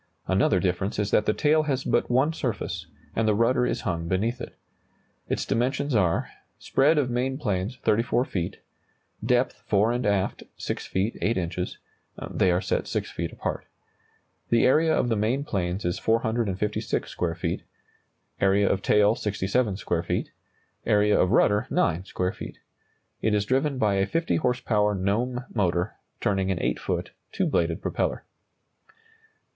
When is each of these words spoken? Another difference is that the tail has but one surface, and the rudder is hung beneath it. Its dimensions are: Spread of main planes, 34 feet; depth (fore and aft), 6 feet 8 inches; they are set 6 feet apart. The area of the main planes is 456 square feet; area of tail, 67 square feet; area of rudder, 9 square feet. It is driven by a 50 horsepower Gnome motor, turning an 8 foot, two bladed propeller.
Another 0.27 0.59
difference 0.59 0.97
is 0.97 1.11
that 1.11 1.27
the 1.27 1.31
tail 1.33 1.61
has 1.69 1.83
but 1.83 2.09
one 2.09 2.33
surface, 2.33 2.87
and 3.15 3.27
the 3.27 3.35
rudder 3.35 3.67
is 3.67 3.81
hung 3.81 4.07
beneath 4.07 4.41
it. 4.41 4.57
Its 5.29 5.45
dimensions 5.45 5.93
are: 5.93 6.31
Spread 6.57 6.97
of 6.97 7.11
main 7.11 7.37
planes, 7.37 7.77
34 7.83 8.25
feet; 8.25 8.61
depth 9.23 9.61
(fore 9.67 9.91
and 9.91 10.07
aft), 10.07 10.41
6 10.57 10.87
feet 10.87 11.17
8 11.21 11.37
inches; 11.37 11.77
they 12.31 12.49
are 12.49 12.61
set 12.61 12.87
6 12.87 13.11
feet 13.11 13.31
apart. 13.31 13.67
The 14.49 14.65
area 14.65 14.91
of 14.91 15.07
the 15.09 15.15
main 15.15 15.43
planes 15.43 15.85
is 15.85 15.99
456 15.99 17.07
square 17.07 17.35
feet; 17.35 17.61
area 18.39 18.67
of 18.67 18.81
tail, 18.81 19.13
67 19.13 19.77
square 19.77 20.01
feet; 20.01 20.31
area 20.83 21.15
of 21.19 21.29
rudder, 21.29 21.67
9 21.69 22.05
square 22.05 22.31
feet. 22.33 22.57
It 23.21 23.35
is 23.35 23.45
driven 23.45 23.77
by 23.77 23.97
a 23.97 24.07
50 24.07 24.37
horsepower 24.37 24.95
Gnome 24.95 25.45
motor, 25.53 25.97
turning 26.19 26.49
an 26.49 26.59
8 26.59 26.79
foot, 26.79 27.11
two 27.31 27.45
bladed 27.45 27.83
propeller. 27.83 28.23